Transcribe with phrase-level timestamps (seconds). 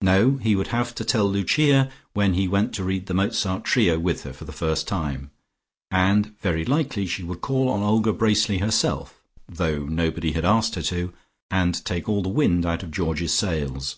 [0.00, 3.98] No; he would have to tell Lucia, when he went to read the Mozart trio
[3.98, 5.32] with her for the first time,
[5.90, 10.82] and very likely she would call on Olga Bracely herself, though nobody had asked her
[10.84, 11.12] to,
[11.50, 13.96] and take all the wind out of Georgie's sails.